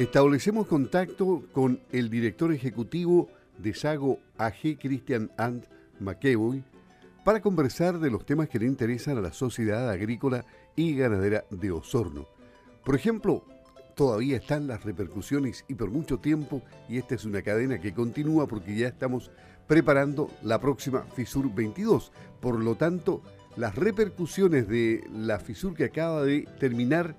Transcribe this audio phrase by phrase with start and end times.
[0.00, 3.28] Establecemos contacto con el director ejecutivo
[3.58, 5.66] de Sago AG, Christian Ant
[5.98, 6.64] McEvoy,
[7.22, 11.70] para conversar de los temas que le interesan a la sociedad agrícola y ganadera de
[11.70, 12.26] Osorno.
[12.82, 13.44] Por ejemplo,
[14.00, 18.46] todavía están las repercusiones y por mucho tiempo, y esta es una cadena que continúa
[18.46, 19.30] porque ya estamos
[19.66, 22.10] preparando la próxima FISUR 22.
[22.40, 23.22] Por lo tanto,
[23.56, 27.14] las repercusiones de la FISUR que acaba de terminar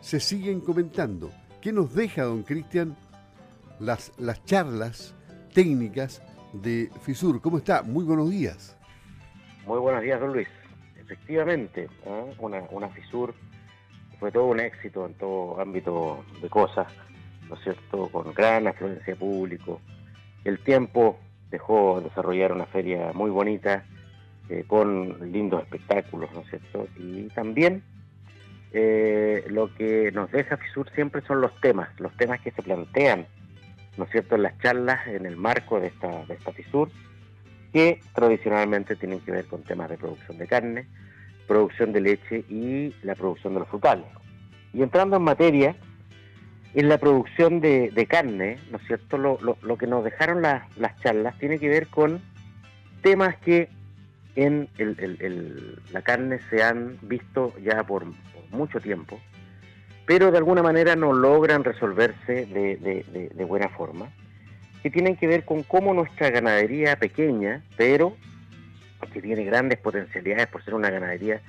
[0.00, 1.30] se siguen comentando.
[1.62, 2.96] ¿Qué nos deja, don Cristian,
[3.78, 5.14] las, las charlas
[5.52, 6.20] técnicas
[6.52, 7.40] de FISUR?
[7.40, 7.84] ¿Cómo está?
[7.84, 8.76] Muy buenos días.
[9.68, 10.48] Muy buenos días, don Luis.
[11.00, 12.34] Efectivamente, ¿eh?
[12.40, 13.32] una, una FISUR
[14.24, 16.86] fue todo un éxito en todo ámbito de cosas,
[17.46, 18.08] ¿no es cierto?
[18.08, 19.82] Con gran afluencia público.
[20.44, 21.18] El tiempo
[21.50, 23.84] dejó desarrollar una feria muy bonita,
[24.48, 26.88] eh, con lindos espectáculos, ¿no es cierto?
[26.96, 27.82] Y también
[28.72, 33.26] eh, lo que nos deja FISUR siempre son los temas, los temas que se plantean,
[33.98, 36.88] ¿no es cierto?, en las charlas en el marco de esta, de esta FISUR,
[37.74, 40.86] que tradicionalmente tienen que ver con temas de producción de carne,
[41.46, 44.06] producción de leche y la producción de los frutales.
[44.74, 45.76] Y entrando en materia,
[46.74, 51.38] en la producción de, carne, ¿no es cierto?, lo, lo, que nos dejaron las charlas
[51.38, 52.20] tiene que ver con
[53.02, 53.68] temas que
[54.34, 54.68] en
[55.92, 58.04] la carne se han visto ya por,
[58.54, 59.20] mucho tiempo,
[60.06, 64.10] pero de alguna manera no logran resolverse de, buena forma,
[64.82, 68.16] que tienen que ver con cómo nuestra ganadería pequeña, pero
[69.12, 71.42] que tiene grandes potencialidades por ser una ganadería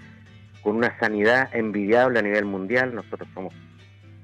[0.66, 3.54] con una sanidad envidiable a nivel mundial, nosotros somos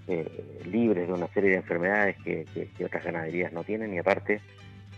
[0.07, 2.47] eh, libres de una serie de enfermedades que,
[2.83, 4.41] otras ganaderías no tienen y aparte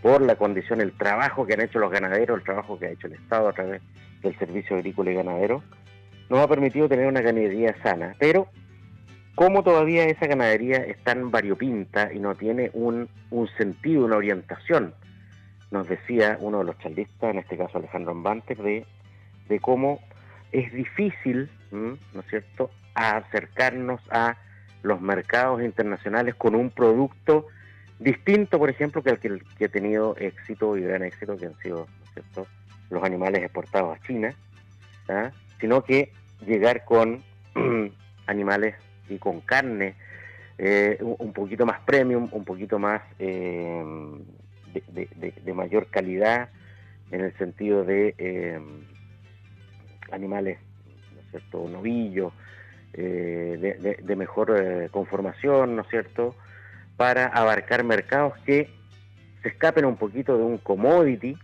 [0.01, 3.07] por la condición, el trabajo que han hecho los ganaderos, el trabajo que ha hecho
[3.07, 3.81] el Estado a través
[4.21, 5.61] del Servicio Agrícola y Ganadero,
[6.29, 8.47] nos ha permitido tener una ganadería sana, pero
[9.35, 13.09] como todavía esa ganadería es tan variopinta y no tiene un,
[13.57, 14.93] sentido, una orientación,
[15.71, 18.85] nos decía uno de los charlistas, en este caso Alejandro Ambantes, de,
[19.49, 19.99] de cómo
[20.53, 24.37] es difícil, ¿no es cierto?, acercarnos a
[24.83, 27.47] los mercados internacionales con un producto
[27.99, 31.87] distinto, por ejemplo, que el que, ha tenido éxito y gran éxito, que han sido,
[31.99, 32.47] ¿no es cierto?,
[32.89, 34.33] los animales exportados a China,
[35.09, 35.31] ¿ah?
[35.59, 36.11] sino que
[36.45, 37.23] llegar con
[38.27, 38.75] animales
[39.09, 39.95] y con carne
[40.57, 43.83] eh, un poquito más premium, un poquito más eh,
[44.73, 46.49] de, mayor calidad
[47.11, 48.59] en el sentido de eh,
[50.13, 50.59] animales,
[51.13, 52.33] ¿no es cierto?, novillos,
[52.93, 56.35] de, mejor conformación, ¿no es cierto?,
[56.95, 58.69] para abarcar mercados que
[59.41, 61.37] se escapen un poquito de un commodity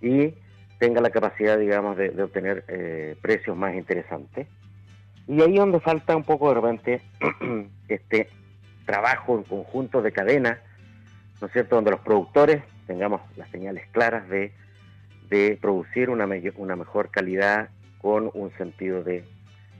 [0.00, 0.34] y
[0.78, 4.46] tenga la capacidad, digamos, de, obtener eh, precios más interesantes.
[5.26, 7.00] Y ahí es donde falta un poco de repente
[7.88, 8.28] este
[8.84, 10.58] trabajo en conjunto de cadena,
[11.40, 14.52] ¿no es cierto?, donde los productores tengamos las señales claras de,
[15.30, 17.70] de producir una, una mejor calidad
[18.04, 19.24] con un sentido de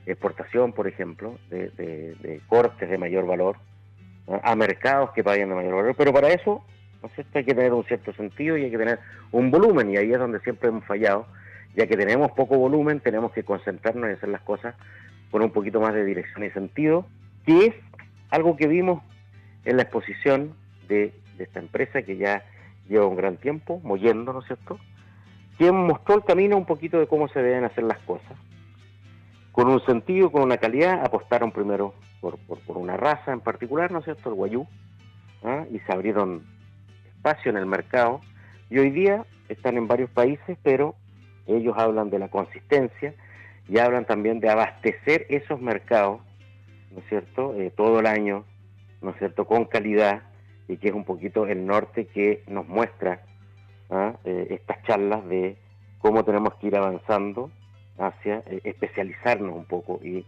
[0.06, 3.58] exportación, por ejemplo, de, de, cortes de mayor valor,
[4.42, 6.64] a mercados que paguen de mayor valor, pero para eso
[7.34, 8.98] hay que tener un cierto sentido y hay que tener
[9.30, 11.26] un volumen, y ahí es donde siempre hemos fallado,
[11.76, 14.74] ya que tenemos poco volumen, tenemos que concentrarnos en hacer las cosas
[15.30, 17.04] con un poquito más de dirección y sentido,
[17.44, 17.74] que es
[18.30, 19.02] algo que vimos
[19.66, 20.54] en la exposición
[20.88, 22.42] de, esta empresa que ya
[22.88, 24.78] lleva un gran tiempo, moyendo, ¿no es cierto?,
[25.56, 28.36] quien mostró el camino un poquito de cómo se deben hacer las cosas.
[29.52, 34.00] Con un sentido, con una calidad, apostaron primero por, por, una raza en particular, ¿no
[34.00, 34.66] es cierto?, el guayú,
[35.44, 35.64] ¿ah?
[35.70, 36.44] y se abrieron
[37.06, 38.20] espacio en el mercado
[38.68, 40.96] y hoy día están en varios países, pero
[41.46, 43.14] ellos hablan de la consistencia
[43.68, 46.20] y hablan también de abastecer esos mercados,
[46.90, 48.44] ¿no es cierto?, eh, todo el año,
[49.02, 50.22] ¿no es cierto?, con calidad
[50.66, 53.22] y que es un poquito el norte que nos muestra
[53.90, 54.14] ¿ah?
[54.24, 55.56] eh, estas charlas de
[55.98, 57.50] cómo tenemos que ir avanzando
[57.98, 60.24] hacia eh, especializarnos un poco y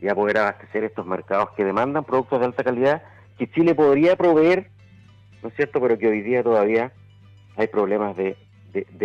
[0.00, 3.02] ya poder abastecer estos mercados que demandan productos de alta calidad
[3.38, 4.70] que Chile podría proveer
[5.44, 5.78] ¿no es cierto?
[5.78, 6.90] Pero que hoy día todavía
[7.56, 8.34] hay problemas de,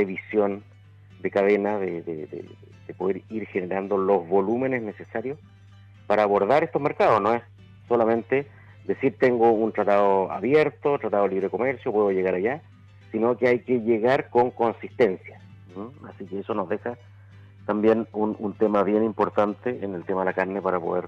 [0.06, 0.64] visión,
[1.20, 2.46] de cadena, de,
[2.98, 5.38] poder ir generando los volúmenes necesarios
[6.08, 7.22] para abordar estos mercados.
[7.22, 7.44] No es
[7.90, 8.48] solamente
[8.86, 12.62] decir tengo un tratado abierto, tratado de libre comercio, puedo llegar allá,
[13.12, 15.40] sino que hay que llegar con consistencia.
[16.10, 16.98] Así que eso nos deja
[17.66, 21.08] también un, tema bien importante en el tema de la carne para poder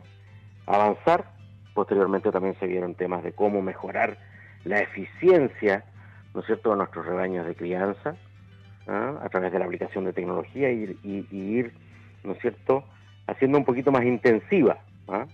[0.67, 1.31] avanzar.
[1.73, 4.17] Posteriormente también se vieron temas de cómo mejorar
[4.63, 5.83] la eficiencia,
[6.33, 8.15] ¿no es cierto?, de nuestros rebaños de crianza,
[8.87, 9.19] ¿ah?
[9.23, 11.73] a través de la aplicación de tecnología y, ir,
[12.23, 12.83] ¿no es cierto?,
[13.27, 14.77] haciendo un poquito más intensiva
[15.07, 15.25] ¿ah?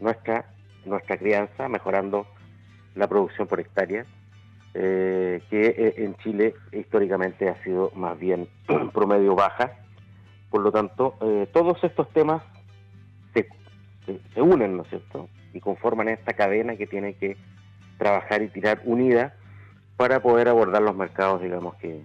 [0.00, 0.44] nuestra,
[0.84, 2.26] nuestra crianza, mejorando
[2.94, 4.04] la producción por hectárea,
[4.74, 8.48] eh, que eh, en Chile históricamente ha sido más bien
[8.92, 9.72] promedio baja.
[10.50, 12.42] Por lo tanto, eh, todos estos temas
[13.32, 13.48] se,
[14.40, 15.28] unen, ¿no es cierto?
[15.52, 17.36] Y conforman esta cadena que tiene que
[17.96, 19.34] trabajar y tirar unida
[19.96, 22.02] para poder abordar los mercados, digamos, que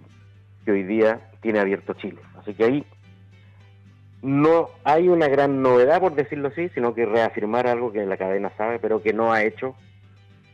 [0.66, 2.20] hoy día tiene abierto Chile.
[2.38, 2.86] Así que ahí
[4.22, 8.52] no hay una gran novedad, por decirlo así, sino que reafirmar algo que la cadena
[8.56, 9.74] sabe, pero que no ha hecho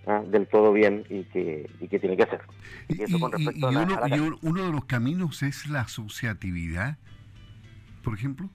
[0.07, 2.41] del todo bien y que, y que tiene que hacer.
[2.89, 6.97] Y, eso con respecto a uno, uno de los caminos es la asociatividad,
[8.05, 8.49] por ejemplo.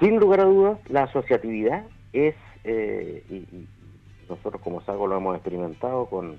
[0.00, 3.66] Sin lugar a dudas, la asociatividad es, eh, y,
[4.28, 6.38] nosotros como Sago lo hemos experimentado con,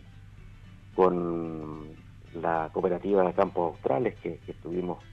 [0.96, 1.90] con
[2.34, 5.04] la cooperativa de Campos Australes que, estuvimos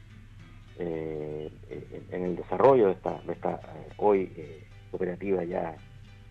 [0.78, 1.50] eh,
[2.10, 4.30] en, el desarrollo de esta, de esta eh, hoy
[4.90, 5.76] cooperativa ya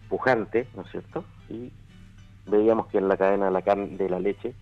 [0.07, 1.25] pujante, ¿no es cierto?
[1.49, 1.71] Y
[2.47, 4.53] veíamos que en la cadena de la, de la leche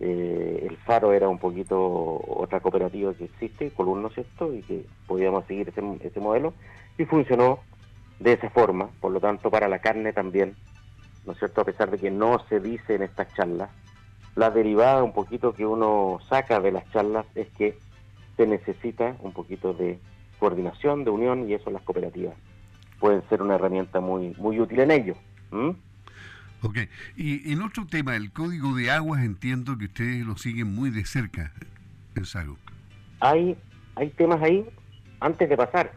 [0.00, 4.52] eh, el Faro era un poquito otra cooperativa que existe, Columno, ¿cierto?
[4.52, 6.54] Y que podíamos seguir ese, modelo
[6.98, 7.60] y funcionó
[8.18, 10.56] de esa forma, por lo tanto para la carne también,
[11.24, 11.60] ¿no es cierto?
[11.60, 13.70] A pesar de que no se dice en estas charlas,
[14.34, 17.78] la derivada un poquito que uno saca de las charlas es que
[18.36, 20.00] se necesita un poquito de
[20.40, 22.34] coordinación, de unión y eso las cooperativas
[22.98, 25.14] pueden ser una herramienta muy muy útil en ello.
[26.64, 26.76] Ok,
[27.16, 31.04] y en otro tema, el código de aguas, entiendo que ustedes lo siguen muy de
[31.04, 31.52] cerca,
[32.22, 32.56] Sago.
[33.18, 33.56] Hay,
[33.96, 34.64] hay temas ahí,
[35.18, 35.92] antes de pasar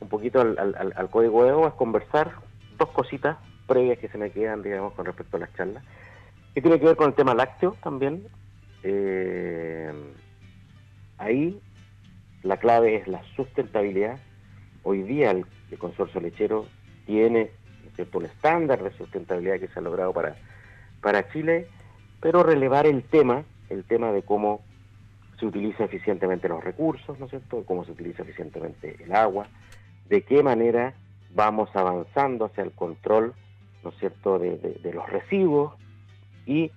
[0.00, 2.34] un poquito al, código de aguas, conversar
[2.76, 5.82] dos cositas previas que se me quedan, digamos, con respecto a las charlas,
[6.54, 8.26] que tiene que ver con el tema lácteo también.
[8.82, 9.90] Eh,
[11.16, 11.58] ahí
[12.42, 14.20] la clave es la sustentabilidad.
[14.82, 15.46] Hoy día el
[15.78, 16.66] consorcio lechero
[17.06, 17.50] tiene
[18.12, 20.36] un estándar de sustentabilidad que se ha logrado para,
[21.00, 21.68] para Chile,
[22.20, 24.60] pero relevar el tema, el tema de cómo
[25.38, 29.46] se utiliza eficientemente los recursos, ¿no es cierto?, cómo se utiliza eficientemente el agua,
[30.08, 30.94] de qué manera
[31.34, 33.34] vamos avanzando hacia el control,
[33.84, 35.74] ¿no es cierto?, de, los residuos
[36.46, 36.70] y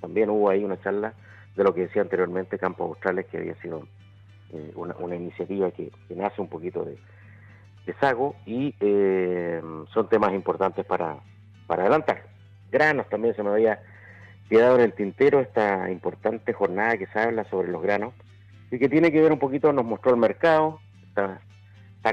[0.00, 1.14] también hubo ahí una charla
[1.54, 3.86] de lo que decía anteriormente Campos Australes, que había sido
[4.52, 6.98] eh, una, iniciativa que nace un poquito de,
[7.94, 9.60] Sago y eh,
[9.92, 11.16] son temas importantes para,
[11.66, 12.24] para adelantar.
[12.70, 13.80] Granos también se me había
[14.48, 18.14] quedado en el tintero esta importante jornada que se habla sobre los granos
[18.70, 21.40] y que tiene que ver un poquito, nos mostró el mercado, está,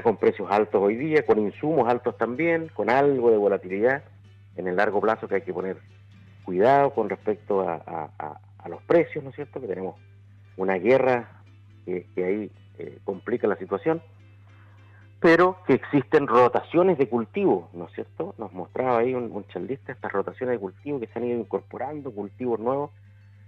[0.02, 4.02] con precios altos hoy día, con insumos altos también, con algo de volatilidad
[4.56, 5.78] en el largo plazo que hay que poner
[6.44, 9.60] cuidado con respecto a, los precios, ¿no es cierto?
[9.60, 9.94] Que tenemos
[10.56, 11.42] una guerra
[11.84, 14.02] que, ahí eh, complica la situación
[15.26, 18.36] pero que existen rotaciones de cultivo, ¿no es cierto?
[18.38, 22.60] Nos mostraba ahí un, un estas rotaciones de cultivo que se han ido incorporando, cultivos
[22.60, 22.92] nuevos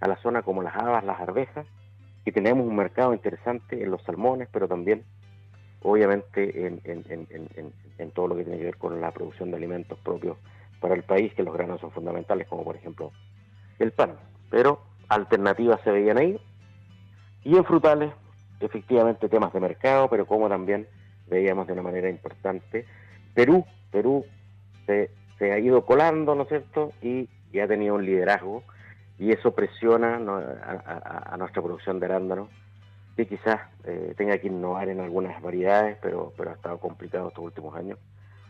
[0.00, 1.68] a la zona como las habas, las arvejas,
[2.24, 5.04] y tenemos un mercado interesante en los salmones, pero también,
[5.80, 10.36] obviamente, en, en, todo lo que tiene que ver con la producción de alimentos propios
[10.80, 13.12] para el país, que los granos son fundamentales, como por ejemplo
[13.78, 14.16] el pan.
[14.50, 16.40] Pero alternativas se veían ahí,
[17.44, 18.12] y en frutales,
[18.58, 20.88] efectivamente, temas de mercado, pero como también
[21.28, 22.86] veíamos de una manera importante.
[23.34, 24.24] Perú, Perú
[24.86, 25.10] se,
[25.52, 26.92] ha ido colando, ¿no es cierto?
[27.02, 28.62] Y ya ha tenido un liderazgo
[29.18, 32.48] y eso presiona a, nuestra producción de arándanos
[33.16, 37.44] que quizás eh, tenga que innovar en algunas variedades, pero, pero ha estado complicado estos
[37.44, 37.98] últimos años.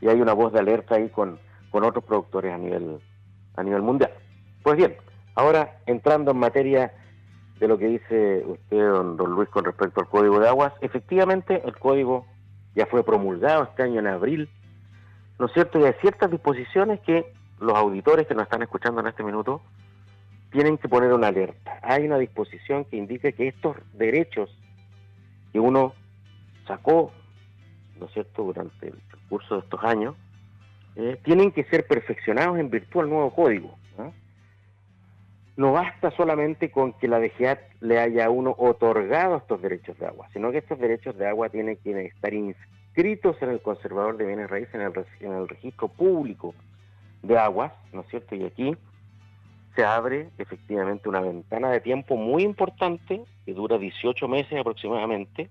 [0.00, 1.38] Y hay una voz de alerta ahí con,
[1.70, 3.00] con otros productores a nivel,
[3.56, 4.12] a nivel mundial.
[4.62, 4.96] Pues bien,
[5.34, 6.92] ahora entrando en materia
[7.58, 11.62] de lo que dice usted, don, don Luis, con respecto al código de aguas, efectivamente
[11.64, 12.26] el código
[12.74, 14.48] ya fue promulgado este año en abril,
[15.38, 15.80] ¿no es cierto?
[15.80, 19.62] Y hay ciertas disposiciones que los auditores que nos están escuchando en este minuto
[20.50, 21.78] tienen que poner una alerta.
[21.82, 24.50] Hay una disposición que indica que estos derechos
[25.52, 25.94] que uno
[26.66, 27.12] sacó,
[27.98, 28.98] ¿no es cierto?, durante el
[29.28, 30.14] curso de estos años,
[30.96, 33.76] eh, tienen que ser perfeccionados en virtud del nuevo código.
[33.96, 34.12] No
[35.58, 40.52] basta solamente con que la DGAT le haya uno otorgado estos derechos de agua, sino
[40.52, 44.72] que estos derechos de agua tienen que estar inscritos en el conservador de bienes raíces,
[44.76, 46.54] en el, en el registro público
[47.22, 48.36] de aguas, ¿no es cierto?
[48.36, 48.76] Y aquí
[49.74, 55.50] se abre efectivamente una ventana de tiempo muy importante que dura 18 meses aproximadamente,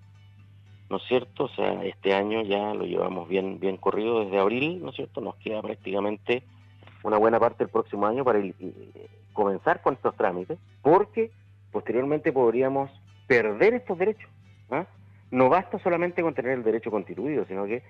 [0.90, 1.46] ¿no es cierto?
[1.46, 5.20] O sea, este año ya lo llevamos bien, bien corrido desde abril, ¿no es cierto?
[5.20, 6.44] Nos queda prácticamente
[7.04, 8.54] una buena parte del próximo año para eh,
[9.38, 11.30] comenzar con estos trámites, porque
[11.72, 12.90] posteriormente podríamos
[13.28, 14.28] perder estos derechos.
[14.72, 14.88] ¿ah?
[15.30, 17.84] No basta solamente con tener el derecho constituido, sino que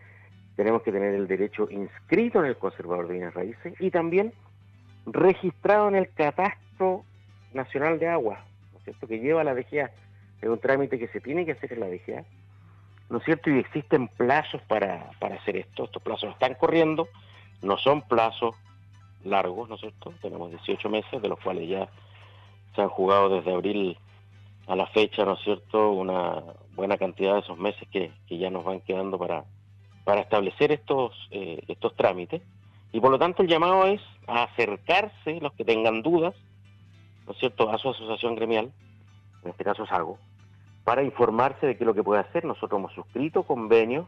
[0.58, 4.34] tenemos que tener el derecho inscrito en el conservador de bienes raíces y también
[5.06, 7.06] registrado en el catastro
[7.54, 9.90] nacional de agua, ¿no es cierto?, que lleva la DGA.
[10.42, 12.26] Es un trámite que se tiene que hacer en la DGA,
[13.10, 13.50] ¿no es cierto?
[13.50, 15.86] Y existen plazos para, para hacer esto.
[15.86, 17.08] Estos plazos están corriendo,
[17.62, 18.54] no son plazos
[19.24, 20.14] largos, ¿no es cierto?
[20.22, 21.90] Tenemos 18 meses, de los cuales ya
[22.76, 23.98] se han jugado desde abril
[24.68, 26.44] a la fecha, ¿no es cierto?, una
[26.76, 29.46] buena cantidad de esos meses que, ya nos van quedando para,
[30.04, 32.42] para establecer estos, eh, estos trámites.
[32.92, 36.36] Y por lo tanto el llamado es a acercarse, los que tengan dudas,
[37.26, 38.72] ¿no es cierto?, a su asociación gremial,
[39.44, 40.18] en este caso SAGO,
[40.84, 42.46] para informarse de qué es lo que puede hacer.
[42.46, 44.06] Nosotros hemos suscrito convenios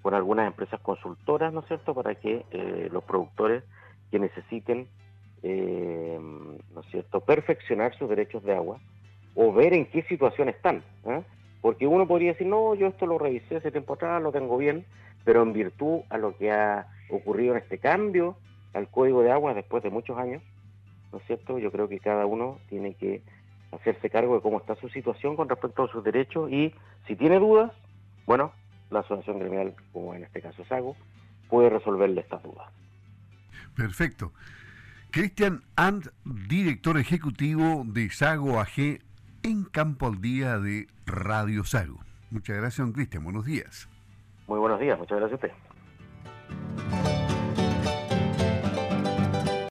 [0.00, 3.64] con algunas empresas consultoras, ¿no es cierto?, para que eh, los productores
[4.12, 4.86] que necesiten,
[5.42, 8.78] eh, ¿no es cierto?, perfeccionar sus derechos de agua
[9.34, 10.84] o ver en qué situación están.
[11.06, 11.22] ¿eh?
[11.62, 14.84] Porque uno podría decir, no, yo esto lo revisé hace tiempo atrás, lo tengo bien,
[15.24, 18.36] pero en virtud a lo que ha ocurrido en este cambio
[18.74, 20.42] al código de agua después de muchos años,
[21.10, 21.58] ¿no es cierto?
[21.58, 23.22] Yo creo que cada uno tiene que
[23.70, 26.74] hacerse cargo de cómo está su situación con respecto a sus derechos y
[27.06, 27.72] si tiene dudas,
[28.26, 28.52] bueno,
[28.90, 30.96] la asociación gremial, como en este caso SAGO,
[31.48, 32.70] puede resolverle estas dudas.
[33.74, 34.32] Perfecto.
[35.10, 39.00] Cristian And, director ejecutivo de Sago AG
[39.42, 42.00] en Campo al Día de Radio Sago.
[42.30, 43.24] Muchas gracias, don Cristian.
[43.24, 43.88] Buenos días.
[44.46, 44.98] Muy buenos días.
[44.98, 45.71] Muchas gracias a usted.